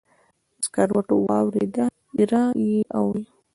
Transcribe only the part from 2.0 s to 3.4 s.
ایره یې اوري